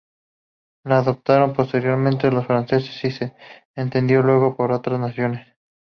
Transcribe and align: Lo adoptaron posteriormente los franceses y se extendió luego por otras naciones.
Lo 0.83 0.95
adoptaron 0.95 1.53
posteriormente 1.53 2.31
los 2.31 2.47
franceses 2.47 3.03
y 3.05 3.11
se 3.11 3.35
extendió 3.75 4.23
luego 4.23 4.57
por 4.57 4.71
otras 4.71 4.99
naciones. 4.99 5.47